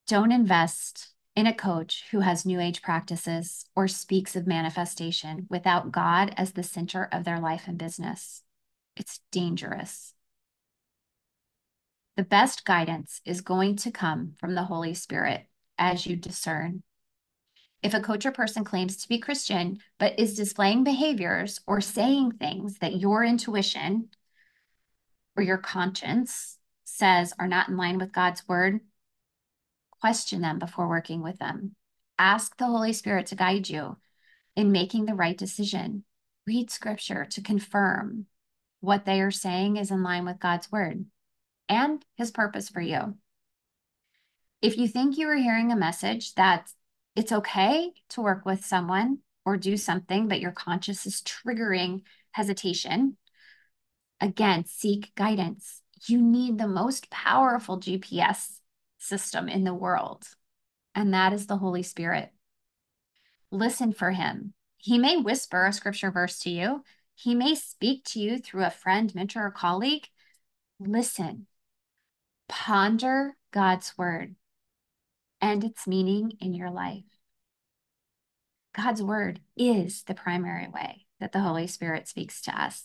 Don't 0.07 0.31
invest 0.31 1.10
in 1.38 1.46
a 1.46 1.53
coach 1.53 2.03
who 2.10 2.22
has 2.22 2.48
New 2.48 2.60
Age 2.60 2.82
practices 2.82 3.63
or 3.75 3.88
speaks 3.88 4.36
of 4.36 4.48
manifestation 4.48 5.46
without 5.51 5.91
God 5.91 6.34
as 6.36 6.53
the 6.53 6.63
center 6.63 7.08
of 7.12 7.25
their 7.25 7.39
life 7.39 7.65
and 7.67 7.77
business. 7.77 8.41
It's 8.96 9.20
dangerous. 9.32 10.15
The 12.15 12.24
best 12.24 12.65
guidance 12.65 13.22
is 13.24 13.41
going 13.41 13.75
to 13.75 13.91
come 13.91 14.34
from 14.39 14.56
the 14.56 14.63
Holy 14.63 14.96
Spirit 14.96 15.46
as 15.77 16.08
you 16.08 16.15
discern. 16.15 16.82
If 17.84 17.94
a 17.94 18.00
coach 18.01 18.25
or 18.25 18.32
person 18.32 18.63
claims 18.63 18.98
to 18.98 19.08
be 19.08 19.20
Christian, 19.20 19.77
but 20.00 20.20
is 20.20 20.36
displaying 20.36 20.84
behaviors 20.84 21.62
or 21.67 21.82
saying 21.82 22.32
things 22.32 22.79
that 22.79 23.00
your 23.00 23.24
intuition 23.24 24.10
or 25.36 25.44
your 25.44 25.60
conscience 25.60 26.58
says 26.84 27.32
are 27.38 27.48
not 27.48 27.70
in 27.70 27.77
line 27.77 28.00
with 28.00 28.12
God's 28.12 28.41
word, 28.48 28.79
question 30.00 30.42
them 30.42 30.60
before 30.60 30.88
working 30.88 31.22
with 31.22 31.39
them. 31.39 31.75
Ask 32.20 32.58
the 32.58 32.66
Holy 32.66 32.94
Spirit 32.94 33.27
to 33.27 33.36
guide 33.36 33.70
you 33.70 33.98
in 34.56 34.72
making 34.72 35.06
the 35.06 35.13
right 35.13 35.38
decision. 35.38 36.04
Read 36.46 36.72
scripture 36.72 37.25
to 37.25 37.42
confirm 37.42 38.25
what 38.80 39.06
they 39.06 39.22
are 39.22 39.32
saying 39.32 39.77
is 39.77 39.92
in 39.92 40.04
line 40.04 40.25
with 40.25 40.39
God's 40.39 40.72
word 40.72 41.06
and 41.70 42.04
his 42.16 42.32
purpose 42.32 42.70
for 42.70 42.82
you. 42.82 43.16
If 44.62 44.77
you 44.77 44.88
think 44.88 45.18
you 45.18 45.27
are 45.30 45.36
hearing 45.36 45.72
a 45.72 45.75
message 45.75 46.34
that 46.36 46.70
it's 47.16 47.32
okay 47.32 47.92
to 48.10 48.22
work 48.22 48.46
with 48.46 48.66
someone 48.66 49.20
or 49.46 49.58
do 49.58 49.77
something, 49.77 50.27
but 50.27 50.39
your 50.39 50.51
conscience 50.51 51.06
is 51.06 51.22
triggering 51.22 52.01
hesitation, 52.32 53.18
again, 54.20 54.66
seek 54.66 55.13
guidance. 55.16 55.82
You 56.08 56.22
need 56.22 56.58
the 56.58 56.68
most 56.68 57.10
powerful 57.10 57.80
GPS 57.80 58.60
system 59.07 59.47
in 59.47 59.63
the 59.63 59.73
world, 59.73 60.27
and 60.93 61.13
that 61.13 61.33
is 61.33 61.47
the 61.47 61.57
Holy 61.57 61.83
Spirit. 61.83 62.31
Listen 63.51 63.93
for 63.93 64.11
him. 64.11 64.53
He 64.77 64.97
may 64.97 65.17
whisper 65.17 65.65
a 65.65 65.73
scripture 65.73 66.11
verse 66.11 66.39
to 66.39 66.49
you, 66.49 66.83
he 67.17 67.33
may 67.33 67.55
speak 67.55 68.05
to 68.05 68.19
you 68.19 68.37
through 68.37 68.63
a 68.63 68.69
friend, 68.69 69.13
mentor, 69.15 69.47
or 69.47 69.51
colleague. 69.51 70.07
Listen, 70.79 71.47
ponder 72.47 73.35
God's 73.51 73.97
word 73.97 74.35
and 75.41 75.63
its 75.63 75.87
meaning 75.87 76.33
in 76.39 76.53
your 76.53 76.69
life. 76.69 77.05
God's 78.75 79.01
word 79.01 79.39
is 79.55 80.03
the 80.03 80.13
primary 80.13 80.67
way 80.67 81.07
that 81.19 81.31
the 81.31 81.39
Holy 81.39 81.65
Spirit 81.65 82.07
speaks 82.07 82.39
to 82.43 82.61
us. 82.61 82.83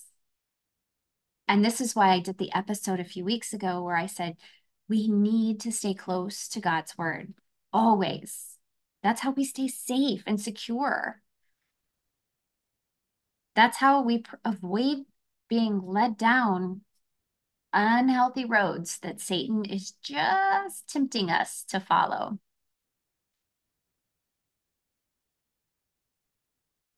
And 1.46 1.62
this 1.62 1.82
is 1.82 1.94
why 1.94 2.12
I 2.12 2.20
did 2.20 2.38
the 2.38 2.54
episode 2.54 3.00
a 3.00 3.04
few 3.04 3.26
weeks 3.26 3.52
ago 3.52 3.82
where 3.82 3.96
I 3.96 4.06
said, 4.06 4.38
we 4.92 5.08
need 5.08 5.58
to 5.58 5.72
stay 5.72 5.94
close 5.94 6.48
to 6.48 6.60
God's 6.60 6.98
word 6.98 7.32
always. 7.72 8.58
That's 9.02 9.22
how 9.22 9.30
we 9.30 9.42
stay 9.42 9.66
safe 9.66 10.22
and 10.26 10.38
secure. 10.38 11.22
That's 13.56 13.78
how 13.78 14.02
we 14.02 14.18
pr- 14.18 14.36
avoid 14.44 15.06
being 15.48 15.80
led 15.80 16.18
down 16.18 16.82
unhealthy 17.72 18.44
roads 18.44 18.98
that 18.98 19.18
Satan 19.18 19.64
is 19.64 19.92
just 20.02 20.88
tempting 20.88 21.30
us 21.30 21.64
to 21.68 21.80
follow. 21.80 22.38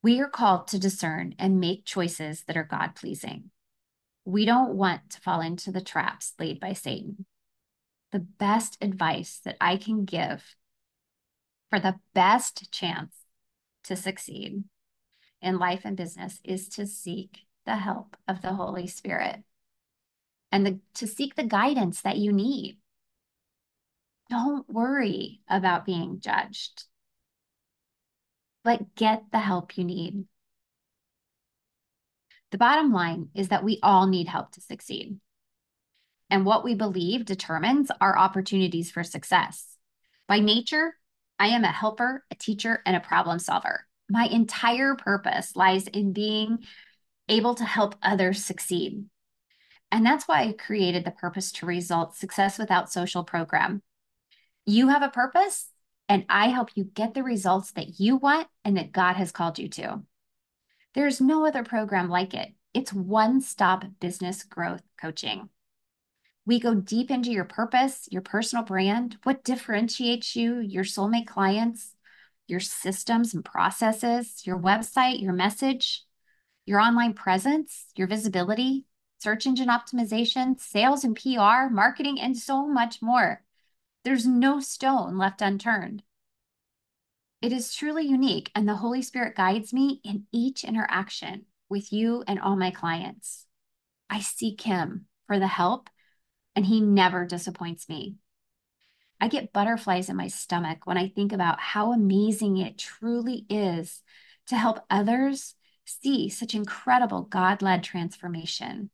We 0.03 0.21
are 0.21 0.29
called 0.29 0.67
to 0.69 0.81
discern 0.81 1.37
and 1.39 1.61
make 1.61 1.85
choices 1.85 2.43
that 2.49 2.57
are 2.57 2.65
God 2.65 2.97
pleasing. 2.97 3.53
We 4.25 4.47
don't 4.47 4.75
want 4.75 5.11
to 5.11 5.21
fall 5.21 5.41
into 5.41 5.71
the 5.71 5.81
traps 5.81 6.33
laid 6.41 6.59
by 6.59 6.73
Satan. 6.73 7.27
The 8.15 8.21
best 8.21 8.79
advice 8.81 9.41
that 9.45 9.57
I 9.61 9.77
can 9.77 10.05
give 10.05 10.55
for 11.69 11.81
the 11.81 11.97
best 12.15 12.71
chance 12.71 13.13
to 13.83 13.97
succeed 13.97 14.63
in 15.43 15.59
life 15.59 15.81
and 15.83 15.97
business 15.97 16.39
is 16.45 16.69
to 16.69 16.87
seek 16.87 17.41
the 17.67 17.75
help 17.75 18.17
of 18.29 18.41
the 18.41 18.53
Holy 18.53 18.87
Spirit 18.87 19.43
and 20.53 20.65
the, 20.65 20.79
to 20.95 21.09
seek 21.09 21.35
the 21.35 21.43
guidance 21.43 22.03
that 22.03 22.17
you 22.17 22.33
need. 22.33 22.79
Don't 24.31 24.71
worry 24.71 25.41
about 25.49 25.85
being 25.85 26.21
judged, 26.21 26.85
but 28.63 28.95
get 28.95 29.25
the 29.33 29.41
help 29.41 29.77
you 29.77 29.83
need. 29.83 30.27
The 32.53 32.59
bottom 32.59 32.93
line 32.93 33.31
is 33.35 33.49
that 33.49 33.65
we 33.65 33.81
all 33.83 34.07
need 34.07 34.29
help 34.29 34.53
to 34.53 34.61
succeed. 34.61 35.19
And 36.35 36.45
what 36.45 36.65
we 36.65 36.75
believe 36.75 37.27
determines 37.27 37.93
our 38.01 38.19
opportunities 38.19 38.91
for 38.91 39.05
success. 39.05 39.77
By 40.27 40.41
nature, 40.41 40.97
I 41.39 41.51
am 41.51 41.63
a 41.63 41.71
helper, 41.71 42.25
a 42.29 42.35
teacher, 42.35 42.83
and 42.85 42.97
a 42.97 43.01
problem 43.01 43.39
solver. 43.39 43.87
My 44.11 44.25
entire 44.25 44.97
purpose 44.97 45.55
lies 45.55 45.87
in 45.87 46.13
being 46.13 46.65
able 47.29 47.55
to 47.55 47.65
help 47.65 47.95
others 48.03 48.45
succeed. 48.45 49.05
And 49.93 50.05
that's 50.05 50.27
why 50.27 50.41
I 50.43 50.55
created 50.55 51.05
the 51.05 51.13
Purpose 51.13 51.53
to 51.53 51.67
Results 51.67 52.19
Success 52.19 52.59
Without 52.59 52.91
Social 52.91 53.23
program. 53.23 53.81
You 54.67 54.89
have 54.89 55.03
a 55.05 55.11
purpose, 55.11 55.69
and 56.09 56.25
I 56.29 56.49
help 56.49 56.71
you 56.75 56.83
get 56.83 57.15
the 57.15 57.23
results 57.23 57.71
that 57.75 58.01
you 58.01 58.17
want 58.17 58.49
and 58.65 58.77
that 58.77 58.91
God 58.91 59.15
has 59.15 59.31
called 59.31 59.61
you 59.61 59.69
to. 59.69 60.03
There's 60.95 61.21
no 61.21 61.47
other 61.47 61.63
program 61.63 62.09
like 62.09 62.35
it. 62.35 62.49
It's 62.75 62.93
one 62.93 63.41
stop 63.41 63.85
business 64.01 64.43
growth 64.43 64.83
coaching. 65.01 65.49
We 66.47 66.61
go 66.61 66.75
deep 66.75 67.11
into 67.11 67.31
your 67.31 67.45
purpose, 67.45 68.07
your 68.11 68.23
personal 68.23 68.65
brand, 68.65 69.17
what 69.23 69.45
differentiates 69.45 70.37
you, 70.37 70.59
your 70.59 70.85
soulmate 70.85 71.27
clients, 71.27 71.95
your 72.47 72.61
systems 72.61 73.33
and 73.33 73.45
processes, 73.45 74.47
your 74.47 74.59
website, 74.59 75.23
your 75.23 75.33
message, 75.33 76.05
your 76.67 76.81
online 76.81 77.15
presence, 77.15 77.87
your 77.97 78.07
visibility, 78.07 78.85
search 79.19 79.47
engine 79.47 79.69
optimization, 79.69 80.61
sales 80.61 81.03
and 81.03 81.17
PR, 81.17 81.73
marketing, 81.73 82.21
and 82.21 82.37
so 82.37 82.67
much 82.67 83.01
more. 83.01 83.43
There's 84.05 84.27
no 84.27 84.61
stone 84.61 85.17
left 85.17 85.41
unturned. 85.41 86.03
It 87.41 87.53
is 87.53 87.75
truly 87.75 88.07
unique, 88.07 88.51
and 88.55 88.69
the 88.69 88.77
Holy 88.77 89.03
Spirit 89.03 89.35
guides 89.35 89.73
me 89.73 90.01
in 90.05 90.27
each 90.33 90.65
interaction 90.65 91.47
with 91.71 91.93
you 91.93 92.23
and 92.27 92.39
all 92.39 92.57
my 92.57 92.71
clients. 92.71 93.47
I 94.11 94.21
seek 94.21 94.61
Him 94.61 95.07
for 95.27 95.39
the 95.39 95.47
help, 95.47 95.89
and 96.55 96.67
He 96.67 96.81
never 96.81 97.27
disappoints 97.27 97.89
me. 97.89 98.17
I 99.21 99.29
get 99.29 99.53
butterflies 99.53 100.09
in 100.09 100.17
my 100.17 100.29
stomach 100.29 100.87
when 100.87 100.99
I 100.99 101.09
think 101.09 101.33
about 101.33 101.61
how 101.61 101.93
amazing 101.93 102.59
it 102.59 102.79
truly 102.79 103.47
is 103.49 104.03
to 104.49 104.57
help 104.57 104.81
others 104.91 105.55
see 105.85 106.29
such 106.29 106.55
incredible 106.55 107.23
God 107.23 107.63
led 107.63 107.83
transformation. 107.83 108.91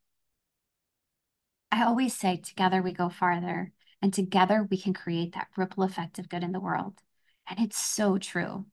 I 1.73 1.85
always 1.85 2.15
say, 2.15 2.37
together 2.37 2.83
we 2.83 2.93
go 2.93 3.09
farther, 3.09 3.73
and 4.03 4.13
together 4.13 4.67
we 4.71 4.77
can 4.77 4.93
create 4.93 5.35
that 5.35 5.49
ripple 5.57 5.85
effect 5.85 6.19
of 6.19 6.29
good 6.29 6.43
in 6.43 6.53
the 6.53 6.61
world. 6.61 7.01
And 7.49 7.61
it's 7.61 7.79
so 7.79 8.19
true. 8.19 8.67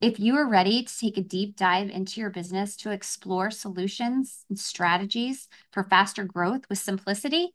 If 0.00 0.20
you 0.20 0.36
are 0.36 0.48
ready 0.48 0.84
to 0.84 0.98
take 0.98 1.18
a 1.18 1.22
deep 1.22 1.56
dive 1.56 1.90
into 1.90 2.20
your 2.20 2.30
business 2.30 2.76
to 2.78 2.92
explore 2.92 3.50
solutions 3.50 4.44
and 4.48 4.58
strategies 4.58 5.48
for 5.72 5.82
faster 5.82 6.24
growth 6.24 6.62
with 6.68 6.78
simplicity, 6.78 7.52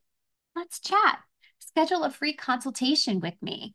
let's 0.55 0.79
chat. 0.79 1.19
Schedule 1.59 2.03
a 2.03 2.11
free 2.11 2.33
consultation 2.33 3.19
with 3.19 3.35
me. 3.41 3.73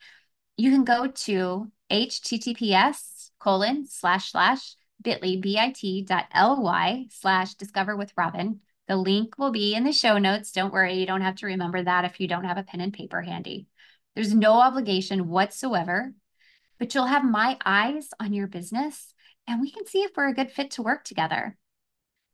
You 0.56 0.70
can 0.70 0.84
go 0.84 1.06
to 1.06 1.70
https 1.90 3.30
colon 3.38 3.86
slash 3.86 4.32
slash 4.32 4.74
bit.ly 5.02 5.36
bit.ly 5.42 7.06
slash 7.10 7.54
discover 7.54 7.96
with 7.96 8.12
Robin 8.16 8.60
the 8.88 8.96
link 8.96 9.38
will 9.38 9.52
be 9.52 9.74
in 9.74 9.84
the 9.84 9.92
show 9.92 10.16
notes. 10.16 10.50
Don't 10.50 10.72
worry, 10.72 10.94
you 10.94 11.06
don't 11.06 11.20
have 11.20 11.36
to 11.36 11.46
remember 11.46 11.82
that 11.82 12.06
if 12.06 12.18
you 12.18 12.26
don't 12.26 12.44
have 12.44 12.56
a 12.56 12.62
pen 12.62 12.80
and 12.80 12.92
paper 12.92 13.20
handy. 13.20 13.66
There's 14.14 14.34
no 14.34 14.54
obligation 14.54 15.28
whatsoever, 15.28 16.14
but 16.78 16.94
you'll 16.94 17.06
have 17.06 17.22
my 17.22 17.58
eyes 17.64 18.08
on 18.18 18.32
your 18.32 18.46
business 18.46 19.12
and 19.46 19.60
we 19.60 19.70
can 19.70 19.86
see 19.86 20.00
if 20.00 20.12
we're 20.16 20.28
a 20.28 20.34
good 20.34 20.50
fit 20.50 20.72
to 20.72 20.82
work 20.82 21.04
together. 21.04 21.56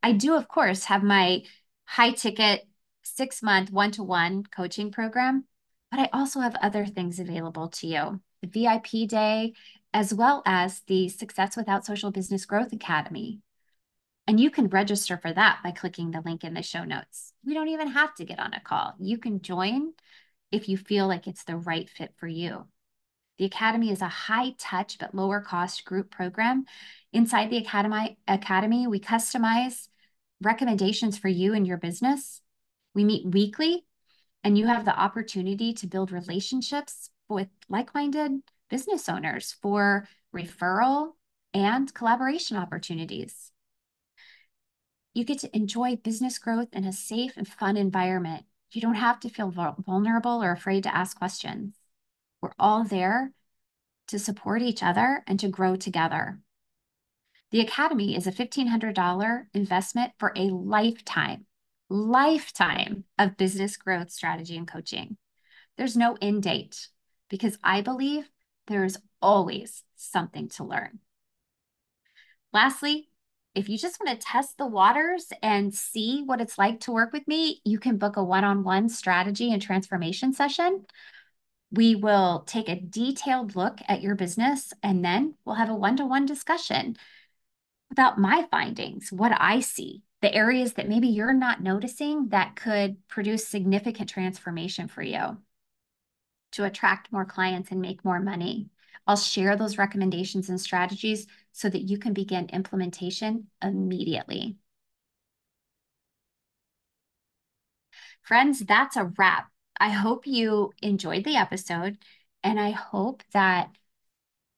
I 0.02 0.12
do, 0.12 0.34
of 0.34 0.48
course, 0.48 0.84
have 0.84 1.02
my 1.02 1.42
high 1.84 2.12
ticket 2.12 2.62
six 3.04 3.42
month 3.42 3.70
one 3.70 3.90
to 3.92 4.02
one 4.02 4.44
coaching 4.44 4.90
program, 4.90 5.44
but 5.90 6.00
I 6.00 6.08
also 6.12 6.40
have 6.40 6.56
other 6.56 6.86
things 6.86 7.18
available 7.20 7.68
to 7.68 7.86
you 7.86 8.20
the 8.42 8.48
VIP 8.48 9.08
day, 9.08 9.54
as 9.92 10.12
well 10.12 10.42
as 10.44 10.80
the 10.86 11.08
Success 11.08 11.56
Without 11.56 11.86
Social 11.86 12.10
Business 12.10 12.44
Growth 12.44 12.72
Academy. 12.72 13.40
And 14.26 14.40
you 14.40 14.50
can 14.50 14.68
register 14.68 15.18
for 15.18 15.32
that 15.32 15.60
by 15.62 15.70
clicking 15.70 16.10
the 16.10 16.22
link 16.22 16.44
in 16.44 16.54
the 16.54 16.62
show 16.62 16.84
notes. 16.84 17.32
We 17.44 17.54
don't 17.54 17.68
even 17.68 17.88
have 17.88 18.14
to 18.16 18.24
get 18.24 18.38
on 18.38 18.54
a 18.54 18.60
call. 18.60 18.94
You 18.98 19.18
can 19.18 19.42
join 19.42 19.92
if 20.50 20.68
you 20.68 20.76
feel 20.76 21.06
like 21.06 21.26
it's 21.26 21.44
the 21.44 21.56
right 21.56 21.88
fit 21.88 22.14
for 22.16 22.26
you. 22.26 22.66
The 23.38 23.44
Academy 23.44 23.90
is 23.90 24.00
a 24.00 24.08
high 24.08 24.54
touch 24.58 24.98
but 24.98 25.14
lower 25.14 25.40
cost 25.40 25.84
group 25.84 26.10
program. 26.10 26.64
Inside 27.12 27.50
the 27.50 27.58
Academy, 27.58 28.18
Academy, 28.26 28.86
we 28.86 29.00
customize 29.00 29.88
recommendations 30.40 31.18
for 31.18 31.28
you 31.28 31.52
and 31.52 31.66
your 31.66 31.76
business. 31.76 32.40
We 32.94 33.04
meet 33.04 33.26
weekly, 33.26 33.84
and 34.42 34.56
you 34.56 34.66
have 34.66 34.84
the 34.84 34.98
opportunity 34.98 35.72
to 35.74 35.86
build 35.86 36.12
relationships 36.12 37.10
with 37.28 37.48
like 37.68 37.94
minded 37.94 38.42
business 38.70 39.08
owners 39.08 39.56
for 39.60 40.08
referral 40.34 41.12
and 41.52 41.92
collaboration 41.94 42.56
opportunities. 42.56 43.50
You 45.12 45.24
get 45.24 45.38
to 45.40 45.56
enjoy 45.56 45.96
business 45.96 46.38
growth 46.38 46.68
in 46.72 46.84
a 46.84 46.92
safe 46.92 47.36
and 47.36 47.46
fun 47.46 47.76
environment. 47.76 48.44
You 48.72 48.80
don't 48.80 48.94
have 48.94 49.20
to 49.20 49.28
feel 49.28 49.50
vulnerable 49.50 50.42
or 50.42 50.50
afraid 50.50 50.82
to 50.82 50.94
ask 50.94 51.16
questions. 51.16 51.76
We're 52.40 52.50
all 52.58 52.84
there 52.84 53.32
to 54.08 54.18
support 54.18 54.60
each 54.60 54.82
other 54.82 55.22
and 55.26 55.38
to 55.40 55.48
grow 55.48 55.76
together. 55.76 56.40
The 57.52 57.60
Academy 57.60 58.16
is 58.16 58.26
a 58.26 58.32
$1,500 58.32 59.46
investment 59.54 60.12
for 60.18 60.32
a 60.34 60.50
lifetime, 60.50 61.46
lifetime 61.88 63.04
of 63.18 63.36
business 63.36 63.76
growth 63.76 64.10
strategy 64.10 64.56
and 64.56 64.66
coaching. 64.66 65.16
There's 65.76 65.96
no 65.96 66.16
end 66.20 66.42
date 66.42 66.88
because 67.28 67.58
I 67.62 67.80
believe 67.80 68.28
there 68.66 68.84
is 68.84 68.98
always 69.20 69.82
something 69.96 70.48
to 70.50 70.64
learn. 70.64 71.00
Lastly, 72.52 73.08
if 73.54 73.68
you 73.68 73.78
just 73.78 74.00
want 74.00 74.18
to 74.18 74.26
test 74.26 74.58
the 74.58 74.66
waters 74.66 75.26
and 75.42 75.72
see 75.74 76.22
what 76.24 76.40
it's 76.40 76.58
like 76.58 76.80
to 76.80 76.92
work 76.92 77.12
with 77.12 77.26
me, 77.28 77.60
you 77.64 77.78
can 77.78 77.98
book 77.98 78.16
a 78.16 78.24
one 78.24 78.44
on 78.44 78.64
one 78.64 78.88
strategy 78.88 79.52
and 79.52 79.62
transformation 79.62 80.32
session. 80.32 80.84
We 81.70 81.94
will 81.94 82.44
take 82.46 82.68
a 82.68 82.80
detailed 82.80 83.56
look 83.56 83.78
at 83.88 84.02
your 84.02 84.14
business 84.14 84.72
and 84.82 85.04
then 85.04 85.34
we'll 85.44 85.56
have 85.56 85.70
a 85.70 85.74
one 85.74 85.96
to 85.98 86.06
one 86.06 86.26
discussion 86.26 86.96
about 87.90 88.18
my 88.18 88.46
findings, 88.50 89.12
what 89.12 89.32
I 89.36 89.60
see, 89.60 90.02
the 90.24 90.34
areas 90.34 90.72
that 90.72 90.88
maybe 90.88 91.08
you're 91.08 91.34
not 91.34 91.62
noticing 91.62 92.28
that 92.28 92.56
could 92.56 92.96
produce 93.08 93.46
significant 93.46 94.08
transformation 94.08 94.88
for 94.88 95.02
you 95.02 95.36
to 96.50 96.64
attract 96.64 97.12
more 97.12 97.26
clients 97.26 97.70
and 97.70 97.78
make 97.78 98.02
more 98.06 98.20
money. 98.20 98.70
I'll 99.06 99.18
share 99.18 99.54
those 99.54 99.76
recommendations 99.76 100.48
and 100.48 100.58
strategies 100.58 101.26
so 101.52 101.68
that 101.68 101.82
you 101.82 101.98
can 101.98 102.14
begin 102.14 102.48
implementation 102.54 103.48
immediately. 103.60 104.56
Friends, 108.22 108.60
that's 108.60 108.96
a 108.96 109.12
wrap. 109.18 109.50
I 109.78 109.90
hope 109.90 110.26
you 110.26 110.72
enjoyed 110.80 111.24
the 111.24 111.36
episode, 111.36 111.98
and 112.42 112.58
I 112.58 112.70
hope 112.70 113.22
that 113.34 113.76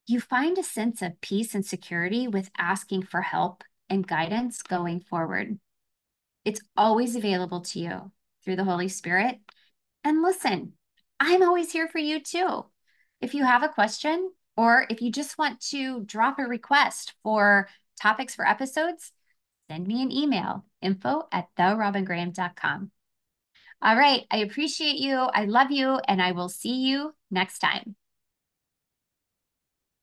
you 0.05 0.21
find 0.21 0.57
a 0.57 0.63
sense 0.63 1.01
of 1.01 1.19
peace 1.19 1.53
and 1.53 1.65
security 1.65 2.25
with 2.25 2.51
asking 2.57 3.03
for 3.03 3.19
help 3.19 3.65
and 3.89 4.07
guidance 4.07 4.61
going 4.61 4.99
forward. 5.01 5.59
It's 6.45 6.61
always 6.75 7.15
available 7.15 7.61
to 7.61 7.79
you 7.79 8.11
through 8.43 8.55
the 8.55 8.63
Holy 8.63 8.87
Spirit. 8.87 9.39
And 10.03 10.21
listen, 10.21 10.73
I'm 11.19 11.43
always 11.43 11.71
here 11.71 11.87
for 11.87 11.99
you 11.99 12.21
too. 12.21 12.65
If 13.21 13.33
you 13.33 13.43
have 13.43 13.63
a 13.63 13.69
question, 13.69 14.31
or 14.55 14.87
if 14.89 15.01
you 15.01 15.11
just 15.11 15.37
want 15.37 15.61
to 15.69 16.03
drop 16.03 16.39
a 16.39 16.43
request 16.43 17.13
for 17.23 17.69
topics 18.01 18.35
for 18.35 18.47
episodes, 18.47 19.11
send 19.69 19.87
me 19.87 20.01
an 20.01 20.11
email 20.11 20.65
info 20.81 21.27
at 21.31 21.47
therobingraham.com. 21.57 22.91
All 23.81 23.95
right. 23.95 24.25
I 24.31 24.37
appreciate 24.37 24.97
you. 24.97 25.15
I 25.15 25.45
love 25.45 25.71
you. 25.71 25.99
And 26.07 26.21
I 26.21 26.31
will 26.31 26.49
see 26.49 26.87
you 26.87 27.13
next 27.29 27.59
time. 27.59 27.95